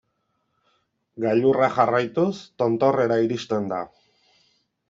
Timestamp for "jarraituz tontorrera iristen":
1.75-3.73